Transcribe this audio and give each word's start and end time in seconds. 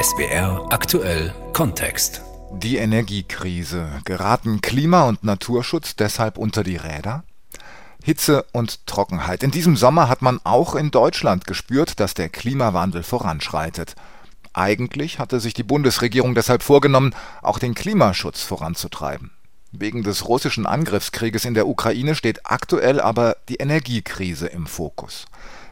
SBR 0.00 0.66
aktuell 0.70 1.34
Kontext. 1.52 2.22
Die 2.52 2.78
Energiekrise. 2.78 4.00
Geraten 4.06 4.62
Klima- 4.62 5.06
und 5.06 5.24
Naturschutz 5.24 5.94
deshalb 5.94 6.38
unter 6.38 6.64
die 6.64 6.76
Räder? 6.76 7.22
Hitze 8.02 8.46
und 8.52 8.86
Trockenheit. 8.86 9.42
In 9.42 9.50
diesem 9.50 9.76
Sommer 9.76 10.08
hat 10.08 10.22
man 10.22 10.40
auch 10.42 10.74
in 10.74 10.90
Deutschland 10.90 11.46
gespürt, 11.46 12.00
dass 12.00 12.14
der 12.14 12.30
Klimawandel 12.30 13.02
voranschreitet. 13.02 13.94
Eigentlich 14.54 15.18
hatte 15.18 15.38
sich 15.38 15.52
die 15.52 15.64
Bundesregierung 15.64 16.34
deshalb 16.34 16.62
vorgenommen, 16.62 17.14
auch 17.42 17.58
den 17.58 17.74
Klimaschutz 17.74 18.40
voranzutreiben. 18.40 19.32
Wegen 19.70 20.02
des 20.02 20.26
russischen 20.26 20.64
Angriffskrieges 20.64 21.44
in 21.44 21.52
der 21.52 21.68
Ukraine 21.68 22.14
steht 22.14 22.46
aktuell 22.46 23.02
aber 23.02 23.36
die 23.50 23.56
Energiekrise 23.56 24.46
im 24.46 24.66
Fokus. 24.66 25.26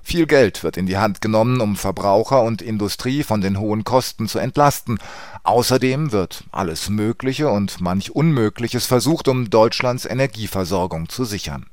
Viel 0.08 0.24
Geld 0.24 0.64
wird 0.64 0.78
in 0.78 0.86
die 0.86 0.96
Hand 0.96 1.20
genommen, 1.20 1.60
um 1.60 1.76
Verbraucher 1.76 2.42
und 2.42 2.62
Industrie 2.62 3.22
von 3.22 3.42
den 3.42 3.60
hohen 3.60 3.84
Kosten 3.84 4.26
zu 4.26 4.38
entlasten. 4.38 4.98
Außerdem 5.42 6.12
wird 6.12 6.44
alles 6.50 6.88
Mögliche 6.88 7.50
und 7.50 7.82
manch 7.82 8.12
Unmögliches 8.16 8.86
versucht, 8.86 9.28
um 9.28 9.50
Deutschlands 9.50 10.06
Energieversorgung 10.06 11.10
zu 11.10 11.26
sichern. 11.26 11.66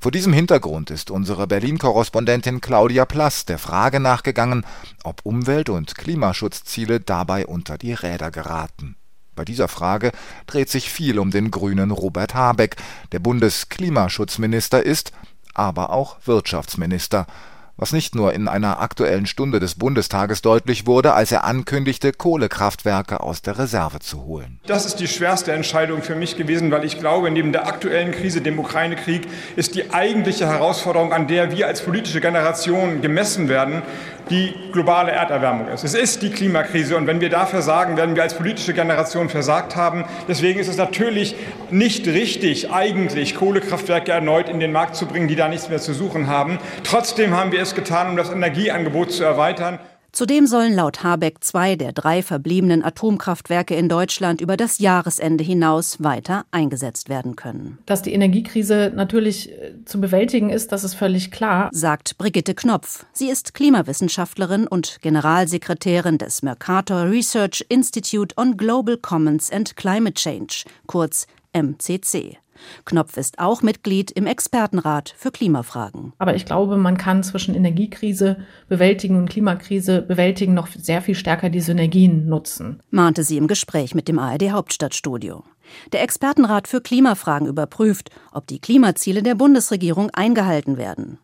Vor 0.00 0.10
diesem 0.10 0.32
Hintergrund 0.32 0.90
ist 0.90 1.10
unsere 1.10 1.46
Berlin-Korrespondentin 1.46 2.62
Claudia 2.62 3.04
Plass 3.04 3.44
der 3.44 3.58
Frage 3.58 4.00
nachgegangen, 4.00 4.64
ob 5.04 5.20
Umwelt- 5.24 5.68
und 5.68 5.96
Klimaschutzziele 5.96 7.00
dabei 7.00 7.46
unter 7.46 7.76
die 7.76 7.92
Räder 7.92 8.30
geraten. 8.30 8.96
Bei 9.34 9.44
dieser 9.44 9.68
Frage 9.68 10.12
dreht 10.46 10.70
sich 10.70 10.88
viel 10.90 11.18
um 11.18 11.30
den 11.30 11.50
Grünen 11.50 11.90
Robert 11.90 12.34
Habeck, 12.34 12.76
der 13.12 13.18
Bundesklimaschutzminister 13.18 14.82
ist, 14.82 15.12
aber 15.52 15.90
auch 15.90 16.16
Wirtschaftsminister 16.24 17.26
was 17.76 17.92
nicht 17.92 18.14
nur 18.14 18.32
in 18.32 18.48
einer 18.48 18.80
Aktuellen 18.80 19.26
Stunde 19.26 19.60
des 19.60 19.74
Bundestages 19.74 20.42
deutlich 20.42 20.86
wurde, 20.86 21.12
als 21.12 21.32
er 21.32 21.44
ankündigte, 21.44 22.12
Kohlekraftwerke 22.12 23.20
aus 23.20 23.42
der 23.42 23.58
Reserve 23.58 24.00
zu 24.00 24.24
holen. 24.24 24.60
Das 24.66 24.86
ist 24.86 24.96
die 24.96 25.08
schwerste 25.08 25.52
Entscheidung 25.52 26.02
für 26.02 26.14
mich 26.14 26.36
gewesen, 26.36 26.70
weil 26.70 26.84
ich 26.84 26.98
glaube, 26.98 27.30
neben 27.30 27.52
der 27.52 27.66
aktuellen 27.66 28.12
Krise, 28.12 28.40
dem 28.40 28.58
Ukraine-Krieg, 28.58 29.28
ist 29.56 29.74
die 29.74 29.92
eigentliche 29.92 30.46
Herausforderung, 30.46 31.12
an 31.12 31.26
der 31.26 31.50
wir 31.52 31.66
als 31.66 31.82
politische 31.82 32.20
Generation 32.20 33.02
gemessen 33.02 33.48
werden, 33.48 33.82
die 34.30 34.54
globale 34.72 35.12
Erderwärmung 35.12 35.68
ist. 35.68 35.84
Es 35.84 35.94
ist 35.94 36.22
die 36.22 36.30
Klimakrise 36.30 36.96
und 36.96 37.06
wenn 37.06 37.20
wir 37.20 37.30
dafür 37.30 37.62
sagen, 37.62 37.96
werden 37.96 38.16
wir 38.16 38.22
als 38.22 38.34
politische 38.34 38.74
Generation 38.74 39.28
versagt 39.28 39.76
haben. 39.76 40.04
Deswegen 40.26 40.58
ist 40.58 40.68
es 40.68 40.76
natürlich 40.76 41.36
nicht 41.70 42.06
richtig, 42.08 42.72
eigentlich 42.72 43.36
Kohlekraftwerke 43.36 44.10
erneut 44.10 44.48
in 44.48 44.58
den 44.58 44.72
Markt 44.72 44.96
zu 44.96 45.06
bringen, 45.06 45.28
die 45.28 45.36
da 45.36 45.48
nichts 45.48 45.68
mehr 45.68 45.78
zu 45.78 45.94
suchen 45.94 46.26
haben. 46.26 46.58
Trotzdem 46.82 47.36
haben 47.36 47.52
wir 47.52 47.60
es 47.60 47.65
getan, 47.74 48.10
um 48.10 48.16
das 48.16 48.30
Energieangebot 48.30 49.12
zu 49.12 49.24
erweitern. 49.24 49.78
Zudem 50.16 50.46
sollen 50.46 50.74
laut 50.74 51.02
Habeck 51.02 51.44
zwei 51.44 51.76
der 51.76 51.92
drei 51.92 52.22
verbliebenen 52.22 52.82
Atomkraftwerke 52.82 53.74
in 53.74 53.90
Deutschland 53.90 54.40
über 54.40 54.56
das 54.56 54.78
Jahresende 54.78 55.44
hinaus 55.44 56.02
weiter 56.02 56.46
eingesetzt 56.52 57.10
werden 57.10 57.36
können. 57.36 57.76
Dass 57.84 58.00
die 58.00 58.14
Energiekrise 58.14 58.90
natürlich 58.96 59.52
äh, 59.52 59.74
zu 59.84 60.00
bewältigen 60.00 60.48
ist, 60.48 60.72
das 60.72 60.84
ist 60.84 60.94
völlig 60.94 61.32
klar, 61.32 61.68
sagt 61.70 62.16
Brigitte 62.16 62.54
Knopf. 62.54 63.04
Sie 63.12 63.28
ist 63.28 63.52
Klimawissenschaftlerin 63.52 64.66
und 64.66 65.02
Generalsekretärin 65.02 66.16
des 66.16 66.42
Mercator 66.42 67.10
Research 67.10 67.66
Institute 67.68 68.34
on 68.38 68.56
Global 68.56 68.96
Commons 68.96 69.52
and 69.52 69.76
Climate 69.76 70.14
Change, 70.14 70.64
kurz 70.86 71.26
MCC. 71.52 72.38
Knopf 72.84 73.16
ist 73.16 73.38
auch 73.38 73.62
Mitglied 73.62 74.10
im 74.10 74.26
Expertenrat 74.26 75.14
für 75.16 75.30
Klimafragen. 75.30 76.12
Aber 76.18 76.34
ich 76.34 76.44
glaube, 76.44 76.76
man 76.76 76.96
kann 76.96 77.22
zwischen 77.22 77.54
Energiekrise 77.54 78.38
bewältigen 78.68 79.16
und 79.16 79.30
Klimakrise 79.30 80.02
bewältigen 80.02 80.54
noch 80.54 80.68
sehr 80.68 81.02
viel 81.02 81.14
stärker 81.14 81.50
die 81.50 81.60
Synergien 81.60 82.28
nutzen. 82.28 82.80
Mahnte 82.90 83.22
sie 83.22 83.36
im 83.36 83.46
Gespräch 83.46 83.94
mit 83.94 84.08
dem 84.08 84.18
ARD 84.18 84.50
Hauptstadtstudio. 84.50 85.44
Der 85.92 86.02
Expertenrat 86.02 86.68
für 86.68 86.80
Klimafragen 86.80 87.48
überprüft, 87.48 88.10
ob 88.32 88.46
die 88.46 88.60
Klimaziele 88.60 89.22
der 89.22 89.34
Bundesregierung 89.34 90.10
eingehalten 90.10 90.76
werden. 90.78 91.18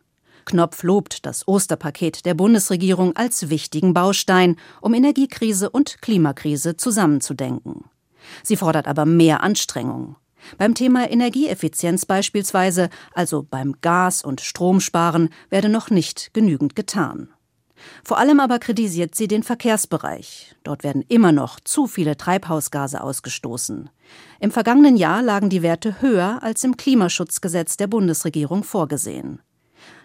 Knopf 0.45 0.83
lobt 0.83 1.25
das 1.25 1.47
Osterpaket 1.47 2.27
der 2.27 2.35
Bundesregierung 2.35 3.17
als 3.17 3.49
wichtigen 3.49 3.95
Baustein, 3.95 4.57
um 4.81 4.95
Energiekrise 4.95 5.71
und 5.71 6.03
Klimakrise 6.03 6.77
zusammenzudenken. 6.77 7.85
Sie 8.43 8.57
fordert 8.57 8.87
aber 8.87 9.05
mehr 9.05 9.43
Anstrengung. 9.43 10.17
Beim 10.59 10.75
Thema 10.75 11.11
Energieeffizienz 11.11 12.07
beispielsweise, 12.07 12.91
also 13.15 13.47
beim 13.49 13.77
Gas- 13.81 14.23
und 14.23 14.41
Stromsparen, 14.41 15.31
werde 15.51 15.69
noch 15.69 15.91
nicht 15.91 16.35
genügend 16.35 16.77
getan. 16.77 17.29
Vor 18.05 18.19
allem 18.19 18.41
aber 18.41 18.59
kritisiert 18.59 19.15
sie 19.15 19.29
den 19.29 19.43
Verkehrsbereich. 19.43 20.55
Dort 20.63 20.85
werden 20.85 21.05
immer 21.09 21.33
noch 21.33 21.61
zu 21.61 21.87
viele 21.87 22.17
Treibhausgase 22.17 23.03
ausgestoßen. 23.03 23.91
Im 24.41 24.51
vergangenen 24.51 24.97
Jahr 24.97 25.23
lagen 25.23 25.51
die 25.51 25.63
Werte 25.63 26.01
höher 26.01 26.43
als 26.43 26.65
im 26.65 26.77
Klimaschutzgesetz 26.77 27.77
der 27.77 27.87
Bundesregierung 27.87 28.65
vorgesehen. 28.65 29.41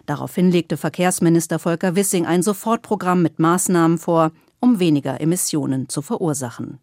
Daraufhin 0.06 0.50
legte 0.50 0.76
Verkehrsminister 0.76 1.58
Volker 1.58 1.94
Wissing 1.94 2.26
ein 2.26 2.42
Sofortprogramm 2.42 3.22
mit 3.22 3.38
Maßnahmen 3.38 3.98
vor, 3.98 4.32
um 4.60 4.80
weniger 4.80 5.20
Emissionen 5.20 5.88
zu 5.88 6.02
verursachen. 6.02 6.80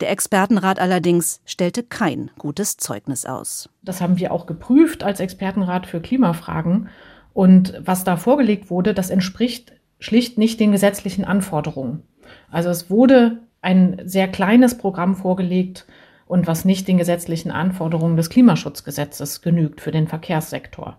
Der 0.00 0.10
Expertenrat 0.10 0.78
allerdings 0.78 1.40
stellte 1.44 1.82
kein 1.82 2.30
gutes 2.38 2.76
Zeugnis 2.76 3.26
aus. 3.26 3.68
Das 3.82 4.00
haben 4.00 4.18
wir 4.18 4.32
auch 4.32 4.46
geprüft 4.46 5.02
als 5.02 5.20
Expertenrat 5.20 5.86
für 5.86 6.00
Klimafragen. 6.00 6.88
Und 7.32 7.80
was 7.82 8.04
da 8.04 8.16
vorgelegt 8.16 8.70
wurde, 8.70 8.94
das 8.94 9.10
entspricht 9.10 9.72
schlicht 10.02 10.36
nicht 10.36 10.58
den 10.60 10.72
gesetzlichen 10.72 11.24
Anforderungen. 11.24 12.02
Also 12.50 12.68
es 12.70 12.90
wurde 12.90 13.38
ein 13.60 14.02
sehr 14.04 14.28
kleines 14.28 14.76
Programm 14.76 15.14
vorgelegt 15.14 15.86
und 16.26 16.46
was 16.46 16.64
nicht 16.64 16.88
den 16.88 16.98
gesetzlichen 16.98 17.52
Anforderungen 17.52 18.16
des 18.16 18.28
Klimaschutzgesetzes 18.30 19.42
genügt 19.42 19.80
für 19.80 19.92
den 19.92 20.08
Verkehrssektor. 20.08 20.98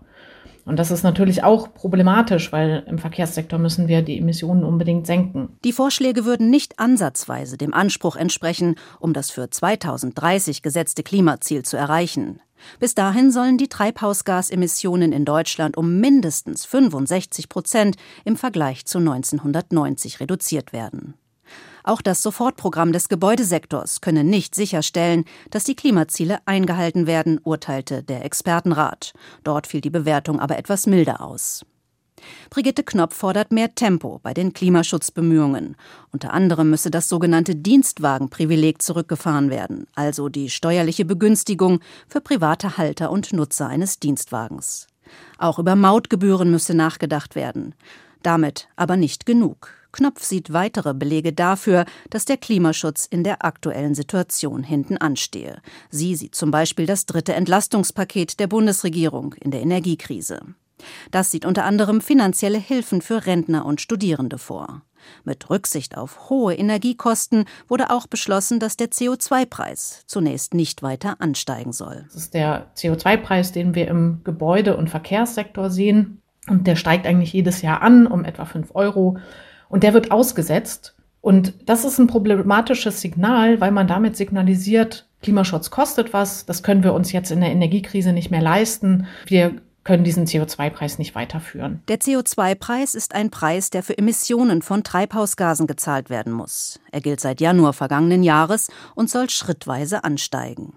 Und 0.64 0.78
das 0.78 0.90
ist 0.90 1.02
natürlich 1.02 1.44
auch 1.44 1.74
problematisch, 1.74 2.52
weil 2.52 2.84
im 2.86 2.98
Verkehrssektor 2.98 3.58
müssen 3.58 3.86
wir 3.88 4.02
die 4.02 4.18
Emissionen 4.18 4.64
unbedingt 4.64 5.06
senken. 5.06 5.50
Die 5.64 5.72
Vorschläge 5.72 6.24
würden 6.24 6.50
nicht 6.50 6.78
ansatzweise 6.78 7.58
dem 7.58 7.74
Anspruch 7.74 8.16
entsprechen, 8.16 8.76
um 8.98 9.12
das 9.12 9.30
für 9.30 9.50
2030 9.50 10.62
gesetzte 10.62 11.02
Klimaziel 11.02 11.64
zu 11.64 11.76
erreichen. 11.76 12.40
Bis 12.80 12.94
dahin 12.94 13.30
sollen 13.30 13.58
die 13.58 13.68
Treibhausgasemissionen 13.68 15.12
in 15.12 15.26
Deutschland 15.26 15.76
um 15.76 16.00
mindestens 16.00 16.64
65 16.64 17.50
Prozent 17.50 17.96
im 18.24 18.36
Vergleich 18.36 18.86
zu 18.86 18.98
1990 18.98 20.20
reduziert 20.20 20.72
werden. 20.72 21.14
Auch 21.84 22.00
das 22.00 22.22
Sofortprogramm 22.22 22.92
des 22.92 23.10
Gebäudesektors 23.10 24.00
könne 24.00 24.24
nicht 24.24 24.54
sicherstellen, 24.54 25.26
dass 25.50 25.64
die 25.64 25.76
Klimaziele 25.76 26.38
eingehalten 26.46 27.06
werden, 27.06 27.38
urteilte 27.44 28.02
der 28.02 28.24
Expertenrat. 28.24 29.12
Dort 29.44 29.66
fiel 29.66 29.82
die 29.82 29.90
Bewertung 29.90 30.40
aber 30.40 30.56
etwas 30.56 30.86
milder 30.86 31.20
aus. 31.20 31.66
Brigitte 32.48 32.84
Knopf 32.84 33.14
fordert 33.14 33.52
mehr 33.52 33.74
Tempo 33.74 34.18
bei 34.22 34.32
den 34.32 34.54
Klimaschutzbemühungen. 34.54 35.76
Unter 36.10 36.32
anderem 36.32 36.70
müsse 36.70 36.90
das 36.90 37.08
sogenannte 37.08 37.54
Dienstwagenprivileg 37.54 38.80
zurückgefahren 38.80 39.50
werden, 39.50 39.86
also 39.94 40.30
die 40.30 40.48
steuerliche 40.48 41.04
Begünstigung 41.04 41.80
für 42.08 42.22
private 42.22 42.78
Halter 42.78 43.10
und 43.10 43.34
Nutzer 43.34 43.68
eines 43.68 43.98
Dienstwagens. 43.98 44.86
Auch 45.36 45.58
über 45.58 45.76
Mautgebühren 45.76 46.50
müsse 46.50 46.72
nachgedacht 46.72 47.34
werden. 47.34 47.74
Damit 48.22 48.68
aber 48.74 48.96
nicht 48.96 49.26
genug. 49.26 49.83
Knopf 49.94 50.22
sieht 50.22 50.52
weitere 50.52 50.92
Belege 50.92 51.32
dafür, 51.32 51.84
dass 52.10 52.24
der 52.24 52.36
Klimaschutz 52.36 53.06
in 53.06 53.22
der 53.22 53.44
aktuellen 53.44 53.94
Situation 53.94 54.64
hinten 54.64 54.98
anstehe. 54.98 55.62
Sie 55.88 56.16
sieht 56.16 56.34
zum 56.34 56.50
Beispiel 56.50 56.86
das 56.86 57.06
dritte 57.06 57.34
Entlastungspaket 57.34 58.40
der 58.40 58.48
Bundesregierung 58.48 59.34
in 59.34 59.52
der 59.52 59.62
Energiekrise. 59.62 60.40
Das 61.12 61.30
sieht 61.30 61.46
unter 61.46 61.64
anderem 61.64 62.00
finanzielle 62.00 62.58
Hilfen 62.58 63.02
für 63.02 63.24
Rentner 63.24 63.64
und 63.64 63.80
Studierende 63.80 64.38
vor. 64.38 64.82
Mit 65.22 65.48
Rücksicht 65.48 65.96
auf 65.96 66.28
hohe 66.28 66.54
Energiekosten 66.54 67.44
wurde 67.68 67.90
auch 67.90 68.06
beschlossen, 68.06 68.58
dass 68.58 68.76
der 68.76 68.88
CO2-Preis 68.88 70.02
zunächst 70.06 70.54
nicht 70.54 70.82
weiter 70.82 71.20
ansteigen 71.20 71.72
soll. 71.72 72.04
Das 72.06 72.16
ist 72.16 72.34
der 72.34 72.72
CO2-Preis, 72.74 73.52
den 73.52 73.74
wir 73.74 73.86
im 73.88 74.22
Gebäude- 74.24 74.76
und 74.76 74.90
Verkehrssektor 74.90 75.70
sehen. 75.70 76.20
Und 76.48 76.66
der 76.66 76.76
steigt 76.76 77.06
eigentlich 77.06 77.32
jedes 77.32 77.62
Jahr 77.62 77.80
an 77.82 78.06
um 78.06 78.24
etwa 78.24 78.44
5 78.44 78.74
Euro. 78.74 79.18
Und 79.74 79.82
der 79.82 79.92
wird 79.92 80.12
ausgesetzt. 80.12 80.94
Und 81.20 81.52
das 81.66 81.84
ist 81.84 81.98
ein 81.98 82.06
problematisches 82.06 83.00
Signal, 83.00 83.60
weil 83.60 83.72
man 83.72 83.88
damit 83.88 84.16
signalisiert, 84.16 85.08
Klimaschutz 85.20 85.68
kostet 85.68 86.12
was, 86.12 86.46
das 86.46 86.62
können 86.62 86.84
wir 86.84 86.92
uns 86.92 87.10
jetzt 87.10 87.32
in 87.32 87.40
der 87.40 87.50
Energiekrise 87.50 88.12
nicht 88.12 88.30
mehr 88.30 88.40
leisten. 88.40 89.08
Wir 89.26 89.56
können 89.82 90.04
diesen 90.04 90.26
CO2-Preis 90.26 90.98
nicht 91.00 91.16
weiterführen. 91.16 91.82
Der 91.88 91.98
CO2-Preis 91.98 92.94
ist 92.94 93.16
ein 93.16 93.30
Preis, 93.30 93.70
der 93.70 93.82
für 93.82 93.98
Emissionen 93.98 94.62
von 94.62 94.84
Treibhausgasen 94.84 95.66
gezahlt 95.66 96.08
werden 96.08 96.32
muss. 96.32 96.78
Er 96.92 97.00
gilt 97.00 97.18
seit 97.18 97.40
Januar 97.40 97.72
vergangenen 97.72 98.22
Jahres 98.22 98.70
und 98.94 99.10
soll 99.10 99.28
schrittweise 99.28 100.04
ansteigen. 100.04 100.74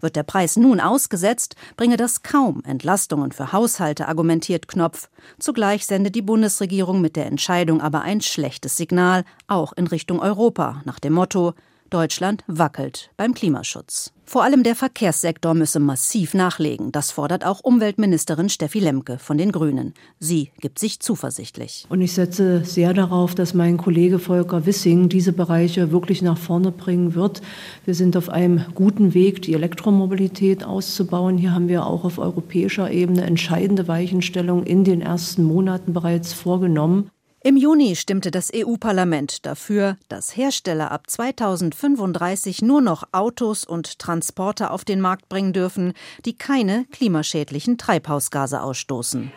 Wird 0.00 0.16
der 0.16 0.22
Preis 0.22 0.56
nun 0.56 0.80
ausgesetzt, 0.80 1.56
bringe 1.76 1.96
das 1.96 2.22
kaum 2.22 2.62
Entlastungen 2.64 3.32
für 3.32 3.52
Haushalte, 3.52 4.08
argumentiert 4.08 4.68
Knopf. 4.68 5.08
Zugleich 5.38 5.86
sende 5.86 6.10
die 6.10 6.22
Bundesregierung 6.22 7.00
mit 7.00 7.16
der 7.16 7.26
Entscheidung 7.26 7.80
aber 7.80 8.02
ein 8.02 8.20
schlechtes 8.20 8.76
Signal, 8.76 9.24
auch 9.46 9.72
in 9.72 9.86
Richtung 9.86 10.20
Europa, 10.20 10.82
nach 10.84 10.98
dem 10.98 11.14
Motto 11.14 11.54
Deutschland 11.90 12.44
wackelt 12.46 13.10
beim 13.16 13.34
Klimaschutz. 13.34 14.12
Vor 14.28 14.42
allem 14.42 14.64
der 14.64 14.74
Verkehrssektor 14.74 15.54
müsse 15.54 15.78
massiv 15.78 16.34
nachlegen. 16.34 16.90
Das 16.90 17.12
fordert 17.12 17.46
auch 17.46 17.60
Umweltministerin 17.60 18.48
Steffi 18.48 18.80
Lemke 18.80 19.18
von 19.18 19.38
den 19.38 19.52
Grünen. 19.52 19.94
Sie 20.18 20.50
gibt 20.60 20.80
sich 20.80 20.98
zuversichtlich. 20.98 21.86
Und 21.88 22.00
ich 22.00 22.12
setze 22.12 22.64
sehr 22.64 22.92
darauf, 22.92 23.36
dass 23.36 23.54
mein 23.54 23.76
Kollege 23.76 24.18
Volker 24.18 24.66
Wissing 24.66 25.08
diese 25.08 25.32
Bereiche 25.32 25.92
wirklich 25.92 26.22
nach 26.22 26.38
vorne 26.38 26.72
bringen 26.72 27.14
wird. 27.14 27.40
Wir 27.84 27.94
sind 27.94 28.16
auf 28.16 28.28
einem 28.28 28.64
guten 28.74 29.14
Weg, 29.14 29.42
die 29.42 29.54
Elektromobilität 29.54 30.64
auszubauen. 30.64 31.38
Hier 31.38 31.54
haben 31.54 31.68
wir 31.68 31.86
auch 31.86 32.02
auf 32.02 32.18
europäischer 32.18 32.90
Ebene 32.90 33.22
entscheidende 33.22 33.86
Weichenstellungen 33.86 34.66
in 34.66 34.82
den 34.82 35.02
ersten 35.02 35.44
Monaten 35.44 35.92
bereits 35.92 36.32
vorgenommen. 36.32 37.10
Im 37.46 37.56
Juni 37.56 37.94
stimmte 37.94 38.32
das 38.32 38.50
EU-Parlament 38.52 39.46
dafür, 39.46 39.98
dass 40.08 40.36
Hersteller 40.36 40.90
ab 40.90 41.08
2035 41.08 42.60
nur 42.60 42.80
noch 42.80 43.04
Autos 43.12 43.64
und 43.64 44.00
Transporter 44.00 44.72
auf 44.72 44.84
den 44.84 45.00
Markt 45.00 45.28
bringen 45.28 45.52
dürfen, 45.52 45.92
die 46.24 46.36
keine 46.36 46.86
klimaschädlichen 46.86 47.78
Treibhausgase 47.78 48.60
ausstoßen. 48.60 49.30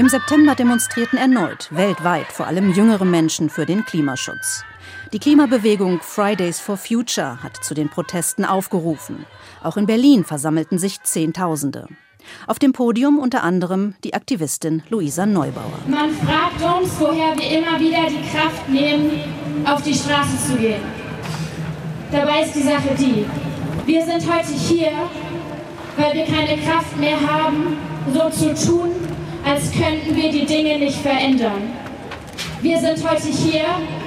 Im 0.00 0.08
September 0.08 0.54
demonstrierten 0.54 1.18
erneut 1.18 1.68
weltweit 1.72 2.32
vor 2.32 2.46
allem 2.46 2.72
jüngere 2.72 3.04
Menschen 3.04 3.50
für 3.50 3.66
den 3.66 3.84
Klimaschutz. 3.84 4.64
Die 5.12 5.18
Klimabewegung 5.18 6.00
Fridays 6.00 6.58
for 6.58 6.78
Future 6.78 7.42
hat 7.42 7.62
zu 7.62 7.74
den 7.74 7.90
Protesten 7.90 8.46
aufgerufen. 8.46 9.26
Auch 9.62 9.76
in 9.76 9.84
Berlin 9.84 10.24
versammelten 10.24 10.78
sich 10.78 11.02
Zehntausende. 11.02 11.86
Auf 12.46 12.58
dem 12.58 12.72
Podium 12.72 13.18
unter 13.18 13.42
anderem 13.42 13.94
die 14.02 14.14
Aktivistin 14.14 14.82
Luisa 14.88 15.26
Neubauer. 15.26 15.80
Man 15.86 16.12
fragt 16.12 16.62
uns, 16.62 16.98
woher 16.98 17.36
wir 17.36 17.58
immer 17.58 17.78
wieder 17.78 18.08
die 18.08 18.26
Kraft 18.30 18.70
nehmen, 18.70 19.10
auf 19.66 19.82
die 19.82 19.92
Straße 19.92 20.46
zu 20.46 20.56
gehen. 20.56 20.80
Dabei 22.10 22.44
ist 22.44 22.54
die 22.54 22.62
Sache 22.62 22.96
die, 22.98 23.26
wir 23.84 24.02
sind 24.02 24.32
heute 24.32 24.54
hier, 24.54 24.92
weil 25.98 26.14
wir 26.14 26.24
keine 26.24 26.58
Kraft 26.62 26.96
mehr 26.96 27.20
haben, 27.20 27.76
so 28.14 28.30
zu 28.30 28.54
tun, 28.66 29.09
als 29.44 29.70
könnten 29.72 30.14
wir 30.14 30.30
die 30.30 30.46
Dinge 30.46 30.78
nicht 30.78 30.98
verändern. 31.00 31.72
Wir 32.62 32.78
sind 32.78 33.08
heute 33.08 33.28
hier, 33.28 33.64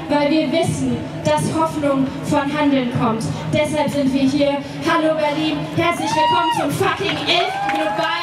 weil 0.10 0.30
wir 0.30 0.52
wissen, 0.52 0.98
dass 1.26 1.42
Hoffnung 1.58 2.06
von 2.26 2.42
Handeln 2.60 2.92
kommt. 3.00 3.24
Deshalb 3.52 3.90
sind 3.90 4.14
wir 4.14 4.22
hier. 4.22 4.58
Hallo 4.88 5.16
Berlin, 5.16 5.58
herzlich 5.76 6.12
willkommen 6.12 6.52
zum 6.60 6.72
fucking 6.72 7.18
11. 7.28 7.52
globalen 7.74 8.23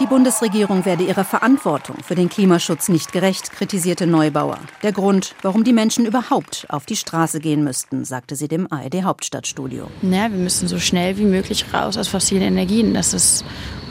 Die 0.00 0.06
Bundesregierung 0.06 0.86
werde 0.86 1.04
ihrer 1.04 1.24
Verantwortung 1.24 1.96
für 2.02 2.14
den 2.14 2.30
Klimaschutz 2.30 2.88
nicht 2.88 3.12
gerecht, 3.12 3.52
kritisierte 3.52 4.06
Neubauer. 4.06 4.58
Der 4.82 4.92
Grund, 4.92 5.34
warum 5.42 5.62
die 5.62 5.74
Menschen 5.74 6.06
überhaupt 6.06 6.64
auf 6.70 6.86
die 6.86 6.96
Straße 6.96 7.38
gehen 7.38 7.62
müssten, 7.64 8.06
sagte 8.06 8.34
sie 8.34 8.48
dem 8.48 8.66
ARD 8.72 9.02
Hauptstadtstudio. 9.02 9.90
Ja, 10.00 10.30
wir 10.30 10.38
müssen 10.38 10.68
so 10.68 10.78
schnell 10.78 11.18
wie 11.18 11.26
möglich 11.26 11.66
raus 11.74 11.98
aus 11.98 12.08
fossilen 12.08 12.44
Energien. 12.44 12.94
Das 12.94 13.12
ist 13.12 13.44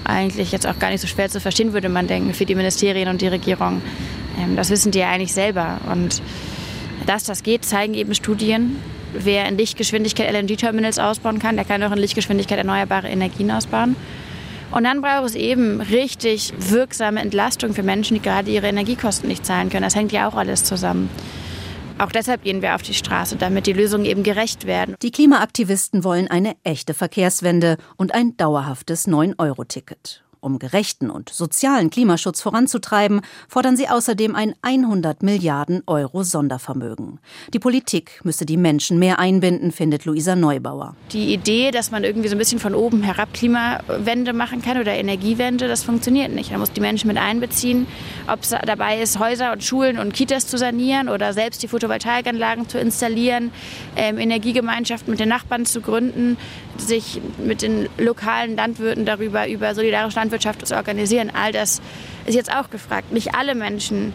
eigentlich 0.04 0.52
jetzt 0.52 0.66
auch 0.66 0.80
gar 0.80 0.90
nicht 0.90 1.02
so 1.02 1.08
schwer 1.08 1.30
zu 1.30 1.40
verstehen, 1.40 1.74
würde 1.74 1.90
man 1.90 2.08
denken, 2.08 2.34
für 2.34 2.48
die 2.48 2.56
Ministerien 2.56 3.08
und 3.08 3.22
die 3.22 3.28
Regierung. 3.28 3.80
Ähm, 4.40 4.56
das 4.56 4.72
wissen 4.72 4.92
die 4.92 5.00
ja 5.00 5.12
eigentlich 5.12 5.34
selber. 5.34 5.78
Und 5.92 6.24
dass 7.06 7.24
das 7.24 7.44
geht, 7.44 7.66
zeigen 7.66 7.94
eben 7.94 8.16
Studien. 8.16 8.78
Wer 9.14 9.48
in 9.48 9.60
Lichtgeschwindigkeit 9.60 10.34
LNG-Terminals 10.34 10.98
ausbauen 10.98 11.38
kann, 11.38 11.56
der 11.56 11.66
kann 11.66 11.84
auch 11.84 11.92
in 11.92 12.00
Lichtgeschwindigkeit 12.00 12.58
erneuerbare 12.58 13.10
Energien 13.10 13.52
ausbauen. 13.52 13.96
Und 14.72 14.84
dann 14.84 15.02
braucht 15.02 15.26
es 15.26 15.36
eben 15.36 15.82
richtig 15.82 16.54
wirksame 16.58 17.20
Entlastung 17.22 17.74
für 17.74 17.84
Menschen, 17.84 18.16
die 18.16 18.22
gerade 18.22 18.52
ihre 18.52 18.68
Energiekosten 18.68 19.28
nicht 19.28 19.46
zahlen 19.46 19.70
können. 19.70 19.84
Das 19.84 19.96
hängt 19.96 20.12
ja 20.12 20.28
auch 20.28 20.36
alles 20.36 20.64
zusammen. 20.64 21.10
Auch 21.98 22.12
deshalb 22.12 22.44
gehen 22.44 22.62
wir 22.62 22.76
auf 22.76 22.82
die 22.82 22.94
Straße, 22.94 23.36
damit 23.36 23.68
die 23.68 23.74
Lösungen 23.74 24.06
eben 24.06 24.24
gerecht 24.24 24.66
werden. 24.66 24.96
Die 25.02 25.12
Klimaaktivisten 25.12 26.06
wollen 26.06 26.30
eine 26.30 26.56
echte 26.64 26.94
Verkehrswende 26.94 27.78
und 27.98 28.14
ein 28.14 28.38
dauerhaftes 28.38 29.08
9-Euro-Ticket. 29.08 30.24
Um 30.42 30.58
gerechten 30.58 31.10
und 31.10 31.30
sozialen 31.30 31.90
Klimaschutz 31.90 32.42
voranzutreiben, 32.42 33.22
fordern 33.50 33.76
sie 33.76 33.90
außerdem 33.90 34.36
ein 34.36 34.56
100 34.62 35.22
Milliarden 35.22 35.84
Euro 35.86 36.24
Sondervermögen. 36.24 37.20
Die 37.54 37.60
Politik 37.60 38.22
müsse 38.24 38.46
die 38.46 38.56
Menschen 38.56 39.00
mehr 39.00 39.20
einbinden, 39.20 39.74
findet 39.74 40.06
Luisa 40.06 40.38
Neubauer. 40.38 40.96
Die 41.12 41.34
Idee, 41.34 41.72
dass 41.72 41.92
man 41.92 42.06
irgendwie 42.06 42.30
so 42.30 42.36
ein 42.36 42.38
bisschen 42.38 42.60
von 42.60 42.74
oben 42.74 43.04
herab 43.04 43.34
Klimawende 43.34 44.32
machen 44.32 44.62
kann 44.62 44.80
oder 44.80 44.94
Energiewende, 44.94 45.68
das 45.68 45.84
funktioniert 45.84 46.32
nicht. 46.32 46.52
Man 46.52 46.62
muss 46.62 46.72
die 46.72 46.82
Menschen 46.82 47.08
mit 47.08 47.18
einbeziehen, 47.18 47.86
ob 48.28 48.44
es 48.44 48.50
dabei 48.50 49.02
ist, 49.02 49.20
Häuser 49.20 49.52
und 49.52 49.64
Schulen 49.64 50.00
und 50.00 50.14
Kitas 50.14 50.48
zu 50.48 50.58
sanieren 50.58 51.10
oder 51.10 51.34
selbst 51.34 51.62
die 51.64 51.68
Photovoltaikanlagen 51.68 52.70
zu 52.70 52.80
installieren, 52.80 53.52
ähm, 53.98 54.18
Energiegemeinschaften 54.18 55.12
mit 55.12 55.20
den 55.20 55.30
Nachbarn 55.30 55.66
zu 55.66 55.82
gründen, 55.82 56.38
sich 56.78 57.20
mit 57.44 57.62
den 57.62 57.90
lokalen 57.98 58.56
Landwirten 58.56 59.06
darüber 59.06 59.50
über 59.50 59.76
solidarische 59.76 60.20
Landwirtschaft 60.30 60.68
zu 60.68 60.76
organisieren. 60.76 61.32
All 61.34 61.52
das 61.52 61.82
ist 62.26 62.36
jetzt 62.36 62.54
auch 62.54 62.70
gefragt. 62.70 63.12
Nicht 63.12 63.34
alle 63.34 63.56
Menschen 63.56 64.14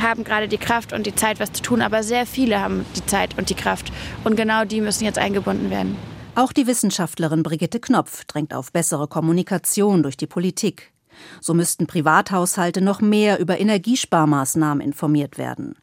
haben 0.00 0.24
gerade 0.24 0.46
die 0.46 0.58
Kraft 0.58 0.92
und 0.92 1.06
die 1.06 1.14
Zeit, 1.14 1.40
was 1.40 1.52
zu 1.52 1.62
tun, 1.62 1.82
aber 1.82 2.02
sehr 2.02 2.26
viele 2.26 2.60
haben 2.60 2.84
die 2.94 3.04
Zeit 3.06 3.36
und 3.38 3.50
die 3.50 3.54
Kraft. 3.54 3.90
Und 4.24 4.36
genau 4.36 4.64
die 4.64 4.80
müssen 4.80 5.04
jetzt 5.04 5.18
eingebunden 5.18 5.70
werden. 5.70 5.96
Auch 6.34 6.52
die 6.52 6.66
Wissenschaftlerin 6.66 7.42
Brigitte 7.42 7.80
Knopf 7.80 8.24
drängt 8.26 8.54
auf 8.54 8.70
bessere 8.70 9.08
Kommunikation 9.08 10.02
durch 10.02 10.16
die 10.16 10.26
Politik. 10.26 10.92
So 11.40 11.54
müssten 11.54 11.86
Privathaushalte 11.86 12.82
noch 12.82 13.00
mehr 13.00 13.40
über 13.40 13.58
Energiesparmaßnahmen 13.58 14.84
informiert 14.84 15.38
werden. 15.38 15.76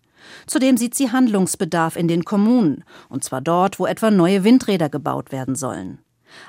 Zudem 0.46 0.78
sieht 0.78 0.96
sie 0.96 1.12
Handlungsbedarf 1.12 1.96
in 1.96 2.08
den 2.08 2.24
Kommunen, 2.24 2.86
und 3.10 3.24
zwar 3.24 3.42
dort, 3.42 3.80
wo 3.80 3.88
etwa 3.88 4.12
neue 4.12 4.44
Windräder 4.44 4.90
gebaut 4.90 5.32
werden 5.32 5.56
sollen. 5.56 6.03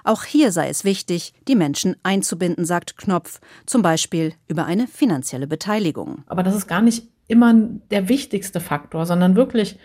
Auch 0.04 0.25
hier 0.25 0.52
sei 0.52 0.69
es 0.69 0.84
wichtig, 0.84 1.32
die 1.48 1.56
Menschen 1.56 1.96
einzubinden, 2.02 2.64
sagt 2.64 2.96
Knopf, 2.96 3.40
zum 3.66 3.82
Beispiel 3.82 4.34
über 4.48 4.64
eine 4.64 4.86
finanzielle 4.86 5.46
Beteiligung. 5.46 6.22
Aber 6.26 6.42
das 6.42 6.54
ist 6.54 6.66
gar 6.66 6.82
nicht 6.82 7.08
immer 7.28 7.54
der 7.90 8.08
wichtigste 8.08 8.60
Faktor, 8.60 9.06
sondern 9.06 9.36
wirklich, 9.36 9.78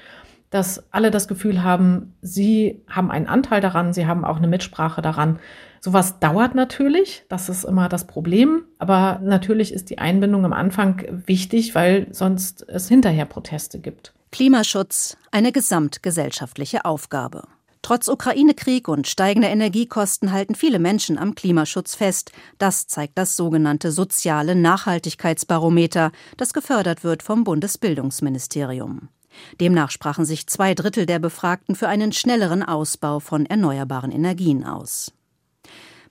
dass 0.50 0.84
alle 0.92 1.12
das 1.12 1.28
Gefühl 1.28 1.64
haben, 1.64 2.16
sie 2.22 2.84
haben 2.90 3.12
einen 3.12 3.28
Anteil 3.28 3.62
daran, 3.62 3.94
sie 3.94 4.08
haben 4.08 4.26
auch 4.26 4.38
eine 4.38 4.48
Mitsprache 4.48 5.02
daran. 5.02 5.40
Sowas 5.80 6.20
dauert 6.20 6.56
natürlich, 6.56 7.24
das 7.30 7.50
ist 7.50 7.64
immer 7.64 7.88
das 7.88 8.08
Problem, 8.08 8.64
aber 8.80 9.20
natürlich 9.24 9.74
ist 9.74 9.90
die 9.90 10.00
Einbindung 10.00 10.44
am 10.44 10.54
Anfang 10.54 11.04
wichtig, 11.26 11.76
weil 11.76 12.08
sonst 12.12 12.66
es 12.68 12.90
hinterher 12.90 13.26
Proteste 13.26 13.80
gibt. 13.80 14.14
Klimaschutz, 14.32 15.18
eine 15.32 15.52
gesamtgesellschaftliche 15.52 16.86
Aufgabe. 16.86 17.44
Trotz 17.82 18.08
Ukraine-Krieg 18.08 18.88
und 18.88 19.08
steigender 19.08 19.50
Energiekosten 19.50 20.32
halten 20.32 20.56
viele 20.56 20.80
Menschen 20.80 21.18
am 21.18 21.34
Klimaschutz 21.34 21.96
fest. 21.96 22.32
Das 22.58 22.88
zeigt 22.88 23.18
das 23.18 23.36
sogenannte 23.36 23.92
soziale 23.92 24.54
Nachhaltigkeitsbarometer, 24.56 26.12
das 26.38 26.54
gefördert 26.54 27.04
wird 27.04 27.24
vom 27.24 27.44
Bundesbildungsministerium. 27.44 29.10
Demnach 29.60 29.92
sprachen 29.92 30.26
sich 30.26 30.48
zwei 30.48 30.74
Drittel 30.74 31.06
der 31.06 31.20
Befragten 31.20 31.76
für 31.76 31.88
einen 31.88 32.12
schnelleren 32.12 32.64
Ausbau 32.64 33.20
von 33.20 33.46
erneuerbaren 33.46 34.12
Energien 34.12 34.66
aus. 34.66 35.14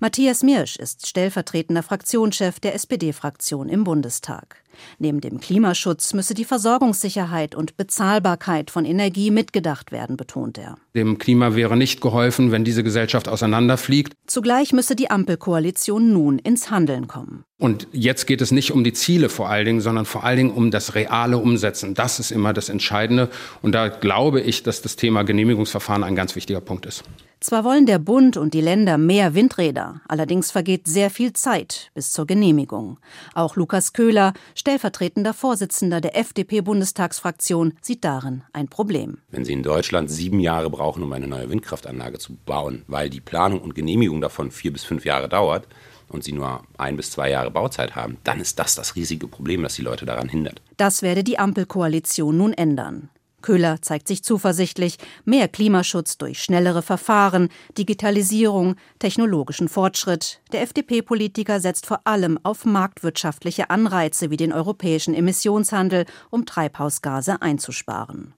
Matthias 0.00 0.44
Mirsch 0.44 0.76
ist 0.76 1.08
stellvertretender 1.08 1.82
Fraktionschef 1.82 2.60
der 2.60 2.74
SPD-Fraktion 2.74 3.68
im 3.68 3.82
Bundestag. 3.82 4.62
Neben 4.98 5.20
dem 5.20 5.40
Klimaschutz 5.40 6.14
müsse 6.14 6.34
die 6.34 6.44
Versorgungssicherheit 6.44 7.54
und 7.54 7.76
Bezahlbarkeit 7.76 8.70
von 8.70 8.84
Energie 8.84 9.30
mitgedacht 9.30 9.92
werden, 9.92 10.16
betont 10.16 10.58
er. 10.58 10.76
Dem 10.94 11.18
Klima 11.18 11.54
wäre 11.54 11.76
nicht 11.76 12.00
geholfen, 12.00 12.52
wenn 12.52 12.64
diese 12.64 12.82
Gesellschaft 12.82 13.28
auseinanderfliegt. 13.28 14.14
Zugleich 14.26 14.72
müsse 14.72 14.96
die 14.96 15.10
Ampelkoalition 15.10 16.12
nun 16.12 16.38
ins 16.38 16.70
Handeln 16.70 17.08
kommen. 17.08 17.44
Und 17.60 17.88
jetzt 17.90 18.26
geht 18.26 18.40
es 18.40 18.52
nicht 18.52 18.70
um 18.70 18.84
die 18.84 18.92
Ziele 18.92 19.28
vor 19.28 19.48
allen 19.48 19.64
Dingen, 19.64 19.80
sondern 19.80 20.04
vor 20.04 20.22
allen 20.22 20.36
Dingen 20.36 20.50
um 20.50 20.70
das 20.70 20.94
reale 20.94 21.38
Umsetzen. 21.38 21.94
Das 21.94 22.20
ist 22.20 22.30
immer 22.30 22.52
das 22.52 22.68
Entscheidende. 22.68 23.30
Und 23.62 23.72
da 23.72 23.88
glaube 23.88 24.40
ich, 24.40 24.62
dass 24.62 24.80
das 24.80 24.94
Thema 24.94 25.24
Genehmigungsverfahren 25.24 26.04
ein 26.04 26.14
ganz 26.14 26.36
wichtiger 26.36 26.60
Punkt 26.60 26.86
ist. 26.86 27.02
Zwar 27.40 27.62
wollen 27.62 27.86
der 27.86 28.00
Bund 28.00 28.36
und 28.36 28.52
die 28.52 28.60
Länder 28.60 28.98
mehr 28.98 29.32
Windräder, 29.32 30.00
allerdings 30.08 30.50
vergeht 30.50 30.88
sehr 30.88 31.08
viel 31.08 31.32
Zeit 31.34 31.92
bis 31.94 32.12
zur 32.12 32.26
Genehmigung. 32.26 32.98
Auch 33.32 33.54
Lukas 33.54 33.92
Köhler, 33.92 34.32
stellvertretender 34.68 35.32
Vorsitzender 35.32 36.02
der 36.02 36.14
FDP-Bundestagsfraktion, 36.14 37.72
sieht 37.80 38.04
darin 38.04 38.42
ein 38.52 38.68
Problem. 38.68 39.16
Wenn 39.30 39.46
Sie 39.46 39.54
in 39.54 39.62
Deutschland 39.62 40.10
sieben 40.10 40.40
Jahre 40.40 40.68
brauchen, 40.68 41.02
um 41.02 41.10
eine 41.14 41.26
neue 41.26 41.48
Windkraftanlage 41.48 42.18
zu 42.18 42.36
bauen, 42.44 42.84
weil 42.86 43.08
die 43.08 43.22
Planung 43.22 43.62
und 43.62 43.74
Genehmigung 43.74 44.20
davon 44.20 44.50
vier 44.50 44.70
bis 44.70 44.84
fünf 44.84 45.06
Jahre 45.06 45.30
dauert, 45.30 45.66
und 46.10 46.22
sie 46.22 46.32
nur 46.32 46.62
ein 46.76 46.96
bis 46.96 47.10
zwei 47.10 47.30
Jahre 47.30 47.50
Bauzeit 47.50 47.94
haben, 47.94 48.18
dann 48.24 48.40
ist 48.40 48.58
das 48.58 48.74
das 48.74 48.94
riesige 48.94 49.26
Problem, 49.26 49.62
das 49.62 49.74
die 49.74 49.82
Leute 49.82 50.04
daran 50.04 50.28
hindert. 50.28 50.60
Das 50.76 51.00
werde 51.00 51.24
die 51.24 51.38
Ampelkoalition 51.38 52.36
nun 52.36 52.52
ändern. 52.52 53.08
Köhler 53.42 53.80
zeigt 53.82 54.08
sich 54.08 54.24
zuversichtlich, 54.24 54.98
mehr 55.24 55.48
Klimaschutz 55.48 56.18
durch 56.18 56.42
schnellere 56.42 56.82
Verfahren, 56.82 57.48
Digitalisierung, 57.76 58.76
technologischen 58.98 59.68
Fortschritt. 59.68 60.40
Der 60.52 60.62
FDP-Politiker 60.62 61.60
setzt 61.60 61.86
vor 61.86 62.00
allem 62.04 62.38
auf 62.42 62.64
marktwirtschaftliche 62.64 63.70
Anreize 63.70 64.30
wie 64.30 64.36
den 64.36 64.52
europäischen 64.52 65.14
Emissionshandel, 65.14 66.06
um 66.30 66.46
Treibhausgase 66.46 67.40
einzusparen. 67.42 68.34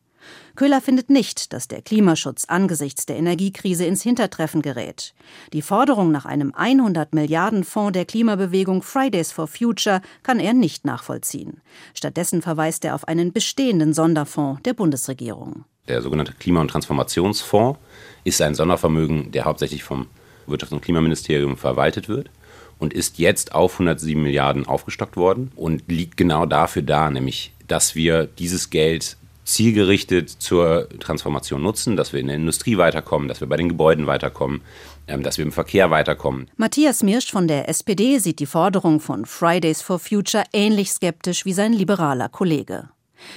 Köhler 0.56 0.80
findet 0.80 1.10
nicht, 1.10 1.52
dass 1.52 1.68
der 1.68 1.82
Klimaschutz 1.82 2.44
angesichts 2.46 3.06
der 3.06 3.16
Energiekrise 3.16 3.84
ins 3.84 4.02
Hintertreffen 4.02 4.62
gerät. 4.62 5.14
Die 5.52 5.62
Forderung 5.62 6.10
nach 6.10 6.24
einem 6.24 6.54
100 6.54 7.14
Milliarden 7.14 7.64
Fonds 7.64 7.92
der 7.92 8.04
Klimabewegung 8.04 8.82
Fridays 8.82 9.32
for 9.32 9.46
Future 9.46 10.00
kann 10.22 10.40
er 10.40 10.52
nicht 10.52 10.84
nachvollziehen. 10.84 11.60
Stattdessen 11.94 12.42
verweist 12.42 12.84
er 12.84 12.94
auf 12.94 13.08
einen 13.08 13.32
bestehenden 13.32 13.94
Sonderfonds 13.94 14.62
der 14.62 14.74
Bundesregierung. 14.74 15.64
Der 15.88 16.02
sogenannte 16.02 16.34
Klima- 16.34 16.60
und 16.60 16.68
Transformationsfonds 16.68 17.78
ist 18.24 18.42
ein 18.42 18.54
Sondervermögen, 18.54 19.32
der 19.32 19.44
hauptsächlich 19.44 19.82
vom 19.82 20.06
Wirtschafts- 20.46 20.72
und 20.72 20.82
Klimaministerium 20.82 21.56
verwaltet 21.56 22.08
wird 22.08 22.30
und 22.78 22.92
ist 22.92 23.18
jetzt 23.18 23.54
auf 23.54 23.74
107 23.74 24.20
Milliarden 24.20 24.66
aufgestockt 24.66 25.16
worden 25.16 25.52
und 25.56 25.84
liegt 25.88 26.16
genau 26.16 26.46
dafür 26.46 26.82
da, 26.82 27.10
nämlich 27.10 27.52
dass 27.68 27.94
wir 27.94 28.26
dieses 28.26 28.70
Geld 28.70 29.16
zielgerichtet 29.50 30.30
zur 30.30 30.88
Transformation 31.00 31.62
nutzen, 31.62 31.97
dass 31.97 32.12
wir 32.12 32.21
in 32.21 32.28
der 32.28 32.37
Industrie 32.37 32.78
weiterkommen, 32.78 33.28
dass 33.28 33.40
wir 33.40 33.49
bei 33.49 33.57
den 33.57 33.69
Gebäuden 33.69 34.07
weiterkommen, 34.07 34.62
ähm, 35.07 35.23
dass 35.23 35.38
wir 35.38 35.45
im 35.45 35.52
Verkehr 35.52 35.90
weiterkommen. 35.90 36.49
Matthias 36.57 37.02
Mirsch 37.02 37.30
von 37.30 37.49
der 37.49 37.69
SPD 37.69 38.19
sieht 38.19 38.38
die 38.38 38.47
Forderung 38.47 39.00
von 39.00 39.26
Fridays 39.26 39.83
for 39.83 39.99
Future 39.99 40.45
ähnlich 40.52 40.90
skeptisch 40.90 41.45
wie 41.45 41.52
sein 41.52 41.73
liberaler 41.73 42.28
Kollege. 42.28 42.88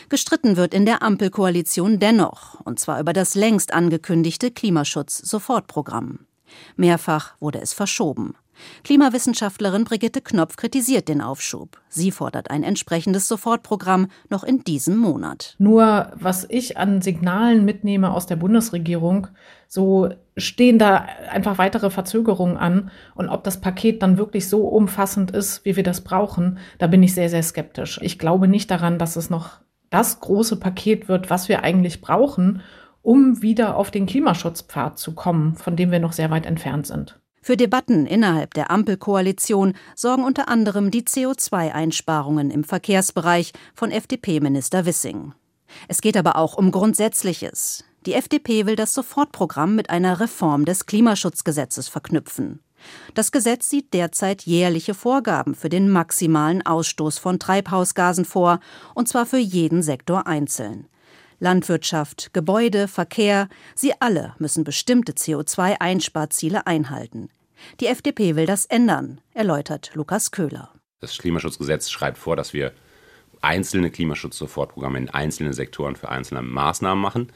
Gestritten 0.09 0.55
wird 0.55 0.73
in 0.73 0.85
der 0.85 1.01
Ampelkoalition 1.03 1.99
dennoch, 1.99 2.59
und 2.61 2.79
zwar 2.79 2.99
über 2.99 3.11
das 3.13 3.35
längst 3.35 3.73
angekündigte 3.73 4.51
Klimaschutz-Sofortprogramm. 4.51 6.19
Mehrfach 6.75 7.33
wurde 7.39 7.59
es 7.59 7.73
verschoben. 7.73 8.35
Klimawissenschaftlerin 8.83 9.83
Brigitte 9.83 10.21
Knopf 10.21 10.55
kritisiert 10.55 11.07
den 11.07 11.21
Aufschub. 11.21 11.79
Sie 11.89 12.11
fordert 12.11 12.49
ein 12.49 12.63
entsprechendes 12.63 13.27
Sofortprogramm 13.27 14.07
noch 14.29 14.43
in 14.43 14.63
diesem 14.63 14.97
Monat. 14.97 15.55
Nur 15.57 16.11
was 16.15 16.45
ich 16.49 16.77
an 16.77 17.01
Signalen 17.01 17.65
mitnehme 17.65 18.11
aus 18.11 18.25
der 18.25 18.35
Bundesregierung, 18.35 19.27
so 19.67 20.09
stehen 20.37 20.77
da 20.77 21.05
einfach 21.31 21.57
weitere 21.57 21.89
Verzögerungen 21.89 22.57
an. 22.57 22.91
Und 23.15 23.29
ob 23.29 23.43
das 23.43 23.61
Paket 23.61 24.01
dann 24.01 24.17
wirklich 24.17 24.47
so 24.47 24.67
umfassend 24.67 25.31
ist, 25.31 25.65
wie 25.65 25.75
wir 25.75 25.83
das 25.83 26.01
brauchen, 26.01 26.57
da 26.77 26.87
bin 26.87 27.03
ich 27.03 27.13
sehr, 27.13 27.29
sehr 27.29 27.43
skeptisch. 27.43 27.99
Ich 28.01 28.19
glaube 28.19 28.47
nicht 28.47 28.69
daran, 28.69 28.99
dass 28.99 29.15
es 29.15 29.29
noch 29.29 29.61
das 29.89 30.19
große 30.19 30.59
Paket 30.59 31.07
wird, 31.07 31.29
was 31.29 31.49
wir 31.49 31.63
eigentlich 31.63 32.01
brauchen, 32.01 32.61
um 33.03 33.41
wieder 33.41 33.75
auf 33.75 33.91
den 33.91 34.05
Klimaschutzpfad 34.05 34.97
zu 34.97 35.13
kommen, 35.13 35.55
von 35.55 35.75
dem 35.75 35.91
wir 35.91 35.99
noch 35.99 36.13
sehr 36.13 36.31
weit 36.31 36.45
entfernt 36.45 36.87
sind. 36.87 37.19
Für 37.43 37.57
Debatten 37.57 38.05
innerhalb 38.05 38.53
der 38.53 38.71
Ampelkoalition 38.71 39.73
sorgen 39.95 40.23
unter 40.23 40.47
anderem 40.47 40.91
die 40.91 41.01
CO2-Einsparungen 41.01 42.49
im 42.49 42.63
Verkehrsbereich 42.63 43.51
von 43.75 43.91
FDP-Minister 43.91 44.85
Wissing. 44.85 45.33
Es 45.89 45.99
geht 45.99 46.15
aber 46.15 46.37
auch 46.37 46.55
um 46.55 46.71
Grundsätzliches. 46.71 47.83
Die 48.05 48.13
FDP 48.13 48.65
will 48.65 48.77
das 48.77 48.93
Sofortprogramm 48.93 49.75
mit 49.75 49.89
einer 49.89 50.21
Reform 50.21 50.63
des 50.63 50.85
Klimaschutzgesetzes 50.85 51.89
verknüpfen. 51.89 52.61
Das 53.13 53.33
Gesetz 53.33 53.69
sieht 53.69 53.93
derzeit 53.93 54.43
jährliche 54.43 54.93
Vorgaben 54.93 55.53
für 55.53 55.69
den 55.69 55.89
maximalen 55.89 56.65
Ausstoß 56.65 57.17
von 57.17 57.39
Treibhausgasen 57.39 58.23
vor, 58.23 58.61
und 58.95 59.09
zwar 59.09 59.25
für 59.25 59.37
jeden 59.37 59.83
Sektor 59.83 60.27
einzeln. 60.27 60.87
Landwirtschaft, 61.43 62.33
Gebäude, 62.33 62.87
Verkehr, 62.87 63.49
sie 63.75 63.93
alle 63.99 64.33
müssen 64.39 64.63
bestimmte 64.63 65.11
CO2-Einsparziele 65.11 66.65
einhalten. 66.65 67.29
Die 67.81 67.87
FDP 67.87 68.35
will 68.35 68.45
das 68.45 68.65
ändern, 68.65 69.19
erläutert 69.33 69.91
Lukas 69.93 70.31
Köhler. 70.31 70.71
Das 71.01 71.17
Klimaschutzgesetz 71.17 71.89
schreibt 71.89 72.17
vor, 72.17 72.37
dass 72.37 72.53
wir 72.53 72.71
einzelne 73.41 73.91
Klimaschutzsofortprogramme 73.91 74.97
in 74.97 75.09
einzelnen 75.09 75.51
Sektoren 75.51 75.97
für 75.97 76.07
einzelne 76.07 76.41
Maßnahmen 76.41 77.01
machen. 77.01 77.31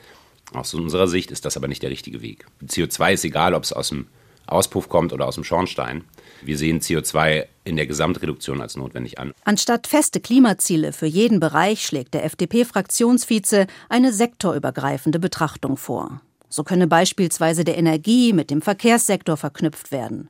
Aus 0.54 0.74
unserer 0.74 1.10
Sicht 1.10 1.30
ist 1.32 1.44
das 1.44 1.58
aber 1.58 1.68
nicht 1.68 1.84
der 1.84 1.90
richtige 1.90 2.22
Weg. 2.22 2.46
CO2 2.64 3.14
ist 3.14 3.26
egal, 3.26 3.54
ob 3.54 3.64
es 3.64 3.74
aus 3.74 3.90
dem 3.90 4.08
Auspuff 4.46 4.88
kommt 4.88 5.12
oder 5.12 5.28
aus 5.28 5.36
dem 5.36 5.44
Schornstein. 5.44 6.06
Wir 6.42 6.58
sehen 6.58 6.80
CO2 6.80 7.46
in 7.64 7.76
der 7.76 7.88
Gesamtreduktion 7.88 8.62
als 8.62 8.76
notwendig 8.76 9.20
an. 9.20 9.34
Anstatt 9.44 9.88
feste 9.88 10.20
Klimaziele 10.20 10.94
für 10.94 11.06
jeden 11.06 11.40
Bereich 11.40 11.86
schlägt 11.86 12.14
der 12.14 12.26
FDP-Fraktionsvize 12.26 13.68
eine 13.90 14.14
sektorübergreifende 14.14 15.20
Betrachtung 15.20 15.78
vor. 15.78 16.22
So 16.50 16.64
könne 16.64 16.88
beispielsweise 16.88 17.64
der 17.64 17.78
Energie 17.78 18.34
mit 18.34 18.50
dem 18.50 18.62
Verkehrssektor 18.62 19.38
verknüpft 19.38 19.92
werden. 19.92 20.30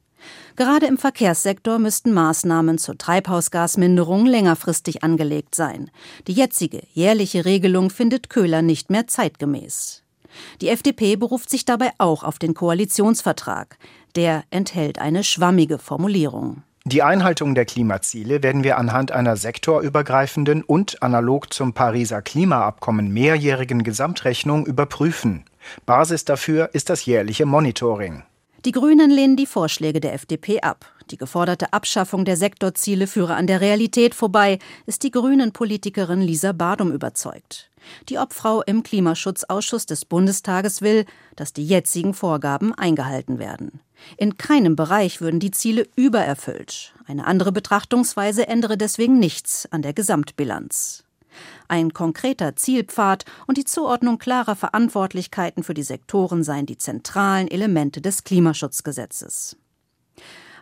Gerade 0.56 0.88
im 0.88 0.98
Verkehrssektor 0.98 1.78
müssten 1.78 2.12
Maßnahmen 2.12 2.80
zur 2.80 2.98
Treibhausgasminderung 2.98 4.26
längerfristig 4.26 5.04
angelegt 5.04 5.54
sein. 5.54 5.92
Die 6.28 6.34
jetzige 6.34 6.82
jährliche 6.94 7.46
Regelung 7.46 7.92
findet 7.92 8.30
Köhler 8.30 8.64
nicht 8.64 8.90
mehr 8.90 9.08
zeitgemäß. 9.08 10.04
Die 10.62 10.70
FDP 10.70 11.16
beruft 11.16 11.50
sich 11.50 11.66
dabei 11.66 11.92
auch 11.98 12.24
auf 12.24 12.40
den 12.40 12.54
Koalitionsvertrag. 12.54 13.78
Der 14.18 14.46
enthält 14.50 14.98
eine 14.98 15.24
schwammige 15.24 15.78
Formulierung. 15.78 16.64
Die 16.86 17.04
Einhaltung 17.04 17.54
der 17.54 17.66
Klimaziele 17.66 18.42
werden 18.42 18.64
wir 18.64 18.80
anhand 18.80 19.12
einer 19.12 19.38
sektorübergreifenden 19.38 20.64
und 20.64 21.04
analog 21.04 21.54
zum 21.54 21.74
Pariser 21.74 22.24
Klimaabkommen 22.24 23.14
mehrjährigen 23.14 23.84
Gesamtrechnung 23.84 24.66
überprüfen. 24.66 25.46
Basis 25.86 26.26
dafür 26.26 26.72
ist 26.74 26.90
das 26.90 27.06
jährliche 27.06 27.46
Monitoring. 27.46 28.24
Die 28.66 28.72
Grünen 28.72 29.12
lehnen 29.12 29.36
die 29.36 29.46
Vorschläge 29.46 30.00
der 30.00 30.16
FDP 30.16 30.62
ab. 30.62 30.88
Die 31.12 31.18
geforderte 31.18 31.72
Abschaffung 31.72 32.26
der 32.26 32.38
Sektorziele 32.38 33.06
führe 33.06 33.36
an 33.36 33.46
der 33.46 33.62
Realität 33.62 34.16
vorbei, 34.16 34.58
ist 34.88 35.04
die 35.04 35.12
Grünen-Politikerin 35.12 36.22
Lisa 36.22 36.54
Badum 36.54 36.92
überzeugt. 36.92 37.70
Die 38.10 38.18
Obfrau 38.18 38.64
im 38.64 38.82
Klimaschutzausschuss 38.82 39.86
des 39.86 40.06
Bundestages 40.06 40.82
will, 40.82 41.06
dass 41.36 41.54
die 41.54 41.66
jetzigen 41.66 42.16
Vorgaben 42.16 42.74
eingehalten 42.74 43.38
werden. 43.38 43.80
In 44.18 44.38
keinem 44.38 44.76
Bereich 44.76 45.22
würden 45.22 45.40
die 45.40 45.52
Ziele 45.52 45.88
übererfüllt. 45.96 46.94
Eine 47.06 47.26
andere 47.26 47.52
Betrachtungsweise 47.52 48.48
ändere 48.48 48.78
deswegen 48.78 49.20
nichts 49.20 49.68
an 49.72 49.82
der 49.82 49.94
Gesamtbilanz. 49.94 51.04
Ein 51.68 51.94
konkreter 51.94 52.56
Zielpfad 52.56 53.26
und 53.46 53.58
die 53.58 53.66
Zuordnung 53.66 54.18
klarer 54.18 54.56
Verantwortlichkeiten 54.56 55.64
für 55.64 55.74
die 55.74 55.84
Sektoren 55.84 56.44
seien 56.44 56.66
die 56.66 56.78
zentralen 56.78 57.48
Elemente 57.48 58.02
des 58.02 58.24
Klimaschutzgesetzes. 58.24 59.58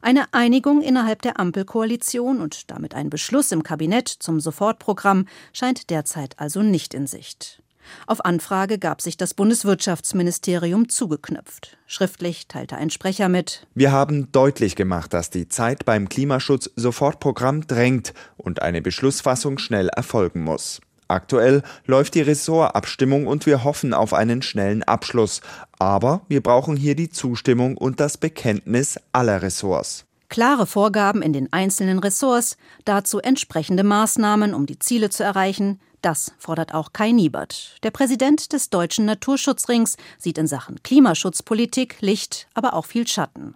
Eine 0.01 0.31
Einigung 0.33 0.81
innerhalb 0.81 1.21
der 1.21 1.39
Ampelkoalition 1.39 2.41
und 2.41 2.69
damit 2.69 2.93
ein 2.93 3.09
Beschluss 3.09 3.51
im 3.51 3.63
Kabinett 3.63 4.07
zum 4.07 4.39
Sofortprogramm 4.39 5.27
scheint 5.51 5.89
derzeit 5.89 6.39
also 6.39 6.61
nicht 6.61 6.93
in 6.93 7.07
Sicht. 7.07 7.63
Auf 8.07 8.23
Anfrage 8.25 8.79
gab 8.79 9.01
sich 9.01 9.17
das 9.17 9.33
Bundeswirtschaftsministerium 9.33 10.89
zugeknüpft. 10.89 11.77
Schriftlich 11.87 12.47
teilte 12.47 12.77
ein 12.77 12.89
Sprecher 12.89 13.29
mit 13.29 13.67
Wir 13.73 13.91
haben 13.91 14.31
deutlich 14.31 14.75
gemacht, 14.75 15.13
dass 15.13 15.29
die 15.29 15.47
Zeit 15.47 15.85
beim 15.85 16.09
Klimaschutz-Sofortprogramm 16.09 17.67
drängt 17.67 18.13
und 18.37 18.61
eine 18.61 18.81
Beschlussfassung 18.81 19.57
schnell 19.57 19.89
erfolgen 19.89 20.43
muss. 20.43 20.81
Aktuell 21.07 21.61
läuft 21.85 22.15
die 22.15 22.21
Ressortabstimmung 22.21 23.27
und 23.27 23.45
wir 23.45 23.63
hoffen 23.63 23.93
auf 23.93 24.13
einen 24.13 24.41
schnellen 24.41 24.81
Abschluss. 24.83 25.41
Aber 25.77 26.21
wir 26.27 26.41
brauchen 26.41 26.75
hier 26.75 26.95
die 26.95 27.09
Zustimmung 27.09 27.77
und 27.77 27.99
das 27.99 28.17
Bekenntnis 28.17 28.99
aller 29.11 29.41
Ressorts. 29.41 30.05
Klare 30.29 30.65
Vorgaben 30.65 31.21
in 31.21 31.33
den 31.33 31.53
einzelnen 31.53 31.99
Ressorts, 31.99 32.57
dazu 32.83 33.19
entsprechende 33.19 33.83
Maßnahmen, 33.83 34.55
um 34.55 34.65
die 34.65 34.79
Ziele 34.79 35.11
zu 35.11 35.23
erreichen, 35.23 35.79
das 36.05 36.33
fordert 36.37 36.73
auch 36.73 36.93
Kai 36.93 37.11
Niebert. 37.11 37.77
Der 37.83 37.91
Präsident 37.91 38.53
des 38.53 38.69
Deutschen 38.69 39.05
Naturschutzrings 39.05 39.97
sieht 40.19 40.37
in 40.37 40.45
Sachen 40.45 40.83
Klimaschutzpolitik 40.83 41.97
Licht, 42.01 42.47
aber 42.53 42.75
auch 42.75 42.85
viel 42.85 43.07
Schatten. 43.07 43.55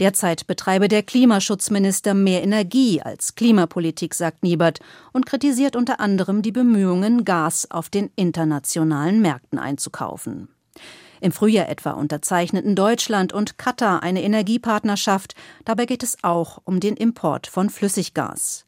Derzeit 0.00 0.46
betreibe 0.46 0.88
der 0.88 1.02
Klimaschutzminister 1.02 2.14
mehr 2.14 2.42
Energie 2.42 3.02
als 3.02 3.34
Klimapolitik, 3.34 4.14
sagt 4.14 4.42
Niebert 4.42 4.80
und 5.12 5.26
kritisiert 5.26 5.76
unter 5.76 6.00
anderem 6.00 6.42
die 6.42 6.50
Bemühungen, 6.50 7.24
Gas 7.24 7.70
auf 7.70 7.90
den 7.90 8.10
internationalen 8.16 9.20
Märkten 9.20 9.58
einzukaufen. 9.58 10.48
Im 11.20 11.30
Frühjahr 11.30 11.68
etwa 11.68 11.92
unterzeichneten 11.92 12.74
Deutschland 12.74 13.32
und 13.32 13.58
Katar 13.58 14.02
eine 14.02 14.22
Energiepartnerschaft. 14.22 15.34
Dabei 15.64 15.86
geht 15.86 16.02
es 16.02 16.16
auch 16.22 16.60
um 16.64 16.80
den 16.80 16.96
Import 16.96 17.46
von 17.46 17.70
Flüssiggas. 17.70 18.66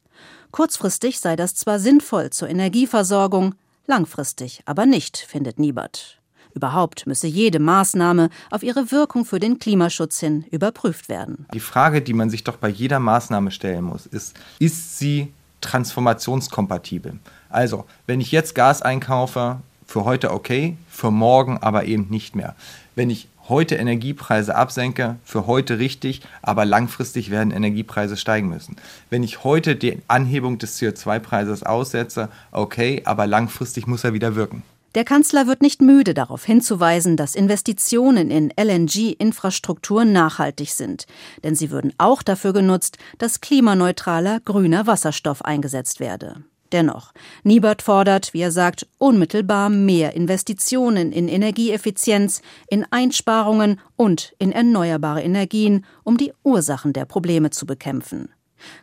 Kurzfristig 0.55 1.19
sei 1.19 1.35
das 1.35 1.53
zwar 1.53 1.79
sinnvoll 1.79 2.29
zur 2.29 2.47
Energieversorgung, 2.47 3.55
langfristig 3.87 4.61
aber 4.65 4.85
nicht, 4.85 5.17
findet 5.17 5.59
Niebert. 5.59 6.21
Überhaupt 6.53 7.05
müsse 7.05 7.27
jede 7.27 7.59
Maßnahme 7.59 8.29
auf 8.51 8.63
ihre 8.63 8.89
Wirkung 8.89 9.25
für 9.25 9.39
den 9.39 9.59
Klimaschutz 9.59 10.21
hin 10.21 10.45
überprüft 10.51 11.09
werden. 11.09 11.45
Die 11.53 11.59
Frage, 11.59 12.01
die 12.01 12.13
man 12.13 12.29
sich 12.29 12.45
doch 12.45 12.55
bei 12.55 12.69
jeder 12.69 13.01
Maßnahme 13.01 13.51
stellen 13.51 13.83
muss, 13.83 14.05
ist, 14.05 14.37
ist 14.57 14.97
sie 14.97 15.33
transformationskompatibel? 15.59 17.19
Also, 17.49 17.83
wenn 18.07 18.21
ich 18.21 18.31
jetzt 18.31 18.55
Gas 18.55 18.81
einkaufe, 18.81 19.57
für 19.85 20.05
heute 20.05 20.31
okay, 20.31 20.77
für 20.89 21.11
morgen 21.11 21.57
aber 21.57 21.83
eben 21.83 22.07
nicht 22.09 22.33
mehr. 22.33 22.55
Wenn 22.95 23.09
ich 23.09 23.27
heute 23.49 23.75
Energiepreise 23.75 24.55
absenke, 24.55 25.17
für 25.23 25.47
heute 25.47 25.79
richtig, 25.79 26.21
aber 26.41 26.65
langfristig 26.65 27.31
werden 27.31 27.51
Energiepreise 27.51 28.17
steigen 28.17 28.49
müssen. 28.49 28.75
Wenn 29.09 29.23
ich 29.23 29.43
heute 29.43 29.75
die 29.75 29.99
Anhebung 30.07 30.57
des 30.57 30.79
CO2-Preises 30.79 31.63
aussetze, 31.63 32.29
okay, 32.51 33.01
aber 33.05 33.27
langfristig 33.27 33.87
muss 33.87 34.03
er 34.03 34.13
wieder 34.13 34.35
wirken. 34.35 34.63
Der 34.95 35.03
Kanzler 35.03 35.45
wird 35.45 35.61
nicht 35.61 35.81
müde 35.81 36.13
darauf 36.13 36.45
hinzuweisen, 36.45 37.17
dass 37.17 37.35
Investitionen 37.35 38.31
in 38.31 38.53
LNG-Infrastruktur 38.57 40.05
nachhaltig 40.05 40.71
sind, 40.71 41.05
denn 41.43 41.53
sie 41.53 41.69
würden 41.69 41.91
auch 41.97 42.23
dafür 42.23 42.53
genutzt, 42.53 42.97
dass 43.17 43.41
klimaneutraler 43.41 44.39
grüner 44.39 44.87
Wasserstoff 44.87 45.43
eingesetzt 45.43 45.99
werde. 45.99 46.45
Dennoch, 46.71 47.11
Niebert 47.43 47.81
fordert, 47.81 48.33
wie 48.33 48.41
er 48.41 48.51
sagt, 48.51 48.87
unmittelbar 48.97 49.69
mehr 49.69 50.13
Investitionen 50.13 51.11
in 51.11 51.27
Energieeffizienz, 51.27 52.41
in 52.67 52.85
Einsparungen 52.89 53.79
und 53.95 54.33
in 54.39 54.51
erneuerbare 54.51 55.21
Energien, 55.21 55.85
um 56.03 56.17
die 56.17 56.33
Ursachen 56.43 56.93
der 56.93 57.05
Probleme 57.05 57.51
zu 57.51 57.65
bekämpfen. 57.65 58.29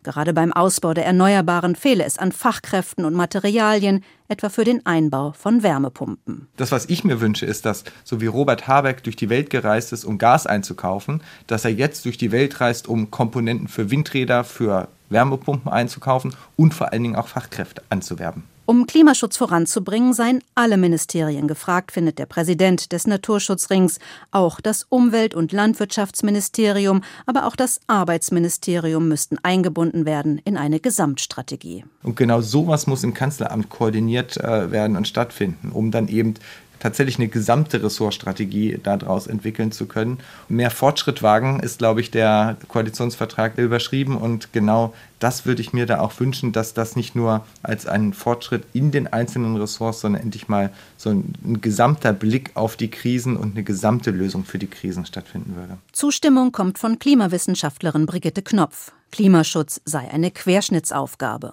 Gerade 0.02 0.32
beim 0.32 0.52
Ausbau 0.52 0.94
der 0.94 1.06
Erneuerbaren 1.06 1.76
fehle 1.76 2.04
es 2.04 2.18
an 2.18 2.32
Fachkräften 2.32 3.04
und 3.04 3.14
Materialien, 3.14 4.04
etwa 4.28 4.48
für 4.48 4.64
den 4.64 4.84
Einbau 4.86 5.32
von 5.32 5.62
Wärmepumpen. 5.62 6.48
Das, 6.56 6.72
was 6.72 6.86
ich 6.86 7.04
mir 7.04 7.20
wünsche, 7.20 7.46
ist, 7.46 7.64
dass, 7.66 7.84
so 8.04 8.20
wie 8.20 8.26
Robert 8.26 8.66
Habeck 8.66 9.02
durch 9.02 9.16
die 9.16 9.28
Welt 9.28 9.50
gereist 9.50 9.92
ist, 9.92 10.04
um 10.04 10.18
Gas 10.18 10.46
einzukaufen, 10.46 11.22
dass 11.46 11.64
er 11.64 11.72
jetzt 11.72 12.04
durch 12.04 12.16
die 12.16 12.32
Welt 12.32 12.60
reist, 12.60 12.88
um 12.88 13.10
Komponenten 13.10 13.68
für 13.68 13.90
Windräder, 13.90 14.44
für 14.44 14.88
Wärmepumpen 15.12 15.71
einzukaufen 15.71 16.35
und 16.57 16.75
vor 16.75 16.92
allen 16.92 17.02
Dingen 17.02 17.16
auch 17.16 17.28
Fachkräfte 17.28 17.83
anzuwerben. 17.90 18.45
Um 18.64 18.87
Klimaschutz 18.87 19.37
voranzubringen, 19.37 20.14
seien 20.14 20.40
alle 20.54 20.76
Ministerien 20.76 21.49
gefragt, 21.49 21.90
findet 21.90 22.21
der 22.21 22.26
Präsident 22.26 22.92
des 22.92 23.09
Naturschutzrings. 23.09 23.99
Auch 24.31 24.61
das 24.61 24.87
Umwelt- 24.88 25.35
und 25.35 25.50
Landwirtschaftsministerium, 25.50 27.02
aber 27.26 27.47
auch 27.47 27.57
das 27.57 27.81
Arbeitsministerium 27.88 29.09
müssten 29.09 29.37
eingebunden 29.42 30.07
werden 30.07 30.40
in 30.45 30.57
eine 30.57 30.78
Gesamtstrategie. 30.78 31.85
Und 32.04 32.14
genau 32.14 32.40
sowas 32.40 32.87
muss 32.87 33.02
im 33.02 33.14
Kanzleramt 33.14 33.69
koordiniert 33.69 34.37
äh, 34.37 34.71
werden 34.71 34.97
und 34.97 35.09
stattfinden, 35.09 35.73
um 35.73 35.90
dann 35.90 36.07
eben 36.07 36.35
tatsächlich 36.82 37.18
eine 37.18 37.28
gesamte 37.28 37.80
Ressortstrategie 37.82 38.80
daraus 38.82 39.28
entwickeln 39.28 39.70
zu 39.70 39.86
können. 39.86 40.18
Mehr 40.48 40.70
Fortschritt 40.70 41.22
wagen 41.22 41.60
ist, 41.60 41.78
glaube 41.78 42.00
ich, 42.00 42.10
der 42.10 42.56
Koalitionsvertrag 42.66 43.56
überschrieben 43.56 44.16
und 44.16 44.52
genau 44.52 44.92
das 45.23 45.47
würde 45.47 45.62
ich 45.62 45.73
mir 45.73 45.87
da 45.87 46.00
auch 46.00 46.19
wünschen, 46.19 46.52
dass 46.52 46.75
das 46.75 46.97
nicht 46.97 47.14
nur 47.14 47.45
als 47.62 47.87
ein 47.87 48.12
Fortschritt 48.12 48.64
in 48.73 48.91
den 48.91 49.07
einzelnen 49.07 49.57
Ressorts, 49.57 50.00
sondern 50.00 50.23
endlich 50.23 50.49
mal 50.49 50.73
so 50.97 51.11
ein, 51.11 51.35
ein, 51.45 51.61
gesamter 51.61 52.12
Blick 52.12 52.50
auf 52.55 52.76
die 52.76 52.91
Krisen 52.91 53.37
und 53.37 53.52
eine 53.52 53.62
gesamte 53.62 54.11
Lösung 54.11 54.45
für 54.45 54.59
die 54.59 54.67
Krisen 54.67 55.07
stattfinden 55.07 55.55
würde. 55.57 55.79
Zustimmung 55.93 56.52
kommt 56.52 56.79
von 56.79 56.99
Klimawissenschaftlerin 56.99 58.07
Brigitte 58.07 58.43
Knopf. 58.43 58.93
Klimaschutz 59.12 59.81
sei 59.85 60.11
eine 60.11 60.31
Querschnittsaufgabe. 60.31 61.52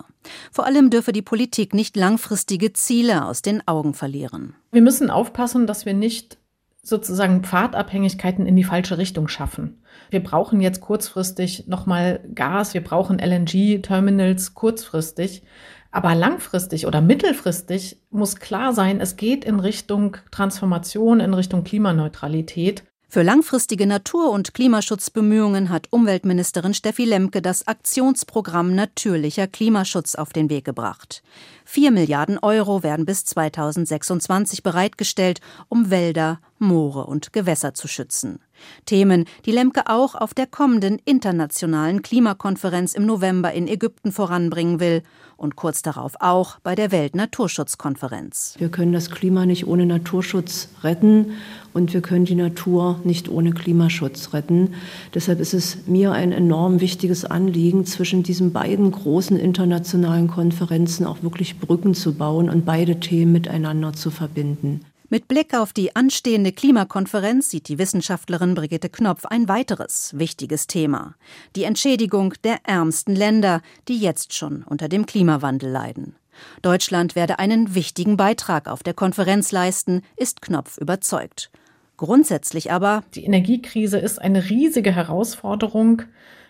Vor 0.52 0.66
allem 0.66 0.90
dürfe 0.90 1.12
die 1.12 1.22
Politik 1.22 1.74
nicht 1.74 1.96
langfristige 1.98 2.74
Ziele 2.74 3.26
aus 3.26 3.42
den 3.42 3.68
Augen 3.68 3.94
verlieren. 3.94 4.56
Wir 4.72 4.82
müssen 4.82 5.10
aufpassen, 5.10 5.68
dass 5.68 5.86
wir 5.86 5.94
nicht 5.94 6.38
sozusagen 6.82 7.44
Pfadabhängigkeiten 7.44 8.46
in 8.46 8.56
die 8.56 8.64
falsche 8.64 8.98
Richtung 8.98 9.28
schaffen. 9.28 9.84
Wir 10.10 10.24
brauchen 10.24 10.62
jetzt 10.62 10.82
kurzfristig 10.82 11.68
nochmal 11.68 12.22
Gas, 12.34 12.74
wir 12.74 12.84
brauchen 12.84 13.20
LNG-Terminals 13.20 14.54
kurzfristig. 14.54 15.44
Aber 15.92 16.14
langfristig 16.14 16.86
oder 16.86 17.02
mittelfristig 17.02 17.98
muss 18.12 18.36
klar 18.36 18.74
sein, 18.74 19.02
es 19.02 19.16
geht 19.16 19.44
in 19.44 19.60
Richtung 19.60 20.18
Transformation, 20.32 21.20
in 21.20 21.34
Richtung 21.34 21.64
Klimaneutralität. 21.64 22.84
Für 23.12 23.24
langfristige 23.24 23.88
Natur- 23.88 24.30
und 24.30 24.54
Klimaschutzbemühungen 24.54 25.70
hat 25.72 25.88
Umweltministerin 25.90 26.76
Steffi 26.76 27.06
Lemke 27.06 27.42
das 27.42 27.66
Aktionsprogramm 27.66 28.76
Natürlicher 28.76 29.48
Klimaschutz 29.48 30.14
auf 30.14 30.32
den 30.32 30.52
Weg 30.52 30.64
gebracht. 30.64 31.24
Vier 31.66 31.90
Milliarden 31.90 32.38
Euro 32.38 32.84
werden 32.84 33.08
bis 33.08 33.26
2026 33.26 34.62
bereitgestellt, 34.62 35.42
um 35.70 35.90
Wälder, 35.90 36.40
Moore 36.60 37.08
und 37.08 37.34
Gewässer 37.34 37.74
zu 37.74 37.88
schützen. 37.88 38.42
Themen, 38.86 39.26
die 39.48 39.54
Lemke 39.54 39.88
auch 39.88 40.14
auf 40.14 40.36
der 40.36 40.46
kommenden 40.46 41.00
internationalen 41.04 42.04
Klimakonferenz 42.04 42.94
im 42.94 43.08
November 43.08 43.52
in 43.54 43.68
Ägypten 43.68 44.12
voranbringen 44.12 44.80
will 44.80 45.02
und 45.40 45.56
kurz 45.56 45.82
darauf 45.82 46.14
auch 46.20 46.60
bei 46.60 46.76
der 46.76 46.92
Weltnaturschutzkonferenz. 46.92 48.56
Wir 48.58 48.70
können 48.70 48.94
das 48.94 49.10
Klima 49.10 49.46
nicht 49.46 49.66
ohne 49.66 49.86
Naturschutz 49.86 50.70
retten 50.84 51.34
und 51.74 51.94
wir 51.94 52.02
können 52.02 52.26
die 52.26 52.36
Natur 52.36 53.00
nicht 53.04 53.30
ohne 53.30 53.52
Klimaschutz 53.52 54.34
retten. 54.34 54.74
Deshalb 55.14 55.40
ist 55.40 55.54
es 55.54 55.88
mir 55.88 56.12
ein 56.12 56.32
enorm 56.32 56.82
wichtiges 56.82 57.26
Anliegen, 57.26 57.86
zwischen 57.86 58.24
diesen 58.24 58.52
beiden 58.52 58.92
großen 58.92 59.38
internationalen 59.38 60.28
Konferenzen 60.28 61.06
auch 61.06 61.24
wirklich 61.24 61.60
Brücken 61.60 61.94
zu 61.94 62.14
bauen 62.14 62.50
und 62.50 62.66
beide 62.66 63.00
Themen 63.00 63.32
miteinander 63.32 63.94
zu 63.94 64.12
verbinden. 64.12 64.82
Mit 65.12 65.28
Blick 65.28 65.56
auf 65.56 65.74
die 65.74 65.96
anstehende 65.96 66.52
Klimakonferenz 66.52 67.50
sieht 67.50 67.68
die 67.68 67.80
Wissenschaftlerin 67.80 68.54
Brigitte 68.54 68.90
Knopf 68.90 69.26
ein 69.26 69.48
weiteres 69.48 70.12
wichtiges 70.16 70.68
Thema. 70.68 71.16
Die 71.56 71.64
Entschädigung 71.64 72.36
der 72.44 72.60
ärmsten 72.64 73.16
Länder, 73.16 73.64
die 73.88 73.98
jetzt 73.98 74.36
schon 74.36 74.62
unter 74.62 74.88
dem 74.88 75.08
Klimawandel 75.08 75.72
leiden. 75.72 76.16
Deutschland 76.62 77.16
werde 77.16 77.40
einen 77.40 77.74
wichtigen 77.74 78.18
Beitrag 78.18 78.68
auf 78.68 78.84
der 78.84 78.94
Konferenz 78.94 79.52
leisten, 79.52 80.04
ist 80.16 80.44
Knopf 80.44 80.78
überzeugt. 80.78 81.50
Grundsätzlich 81.98 82.72
aber. 82.72 83.04
Die 83.16 83.26
Energiekrise 83.26 83.98
ist 83.98 84.22
eine 84.22 84.48
riesige 84.52 84.94
Herausforderung. 84.94 86.04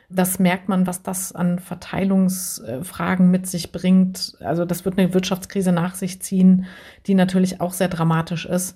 Das 0.10 0.40
merkt 0.40 0.70
man, 0.70 0.88
was 0.88 1.04
das 1.04 1.32
an 1.34 1.60
Verteilungsfragen 1.60 3.30
mit 3.30 3.48
sich 3.48 3.72
bringt. 3.72 4.36
Also 4.40 4.66
das 4.66 4.84
wird 4.84 4.98
eine 4.98 5.14
Wirtschaftskrise 5.14 5.72
nach 5.72 5.96
sich 5.96 6.22
ziehen, 6.22 6.66
die 7.06 7.14
natürlich 7.14 7.62
auch 7.62 7.74
sehr 7.74 7.90
dramatisch 7.90 8.46
ist. 8.46 8.76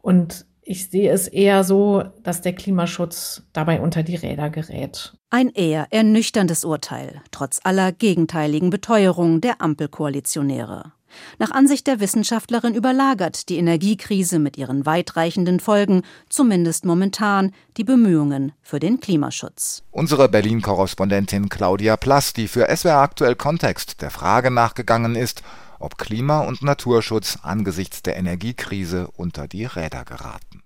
Und 0.00 0.44
ich 0.64 0.90
sehe 0.90 1.10
es 1.10 1.28
eher 1.28 1.64
so, 1.64 2.04
dass 2.22 2.40
der 2.40 2.54
Klimaschutz 2.54 3.42
dabei 3.52 3.80
unter 3.80 4.02
die 4.02 4.16
Räder 4.16 4.50
gerät. 4.50 5.12
Ein 5.30 5.50
eher 5.50 5.86
ernüchterndes 5.90 6.64
Urteil, 6.64 7.20
trotz 7.30 7.60
aller 7.64 7.92
gegenteiligen 7.92 8.70
Beteuerungen 8.70 9.40
der 9.40 9.60
Ampelkoalitionäre. 9.60 10.92
Nach 11.38 11.50
Ansicht 11.50 11.86
der 11.86 12.00
Wissenschaftlerin 12.00 12.74
überlagert 12.74 13.48
die 13.48 13.56
Energiekrise 13.56 14.38
mit 14.38 14.56
ihren 14.56 14.84
weitreichenden 14.84 15.60
Folgen, 15.60 16.02
zumindest 16.28 16.84
momentan, 16.84 17.52
die 17.76 17.84
Bemühungen 17.84 18.52
für 18.62 18.78
den 18.78 19.00
Klimaschutz. 19.00 19.82
Unsere 19.90 20.28
Berlin-Korrespondentin 20.28 21.48
Claudia 21.48 21.96
Plass, 21.96 22.32
die 22.32 22.48
für 22.48 22.68
SWR 22.74 22.98
aktuell 22.98 23.34
Kontext 23.34 24.02
der 24.02 24.10
Frage 24.10 24.50
nachgegangen 24.50 25.14
ist, 25.14 25.42
ob 25.78 25.98
Klima- 25.98 26.40
und 26.40 26.62
Naturschutz 26.62 27.38
angesichts 27.42 28.02
der 28.02 28.16
Energiekrise 28.16 29.08
unter 29.16 29.48
die 29.48 29.64
Räder 29.64 30.04
geraten. 30.04 30.51